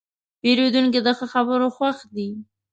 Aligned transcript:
پیرودونکی 0.41 0.99
د 1.03 1.07
ښه 1.17 1.25
خبرو 1.33 1.67
خوښ 1.75 1.97
دی. 2.15 2.29